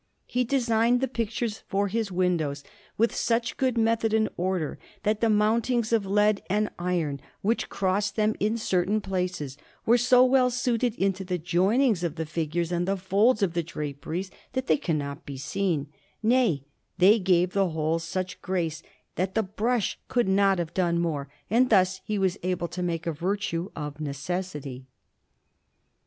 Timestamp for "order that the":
4.35-5.29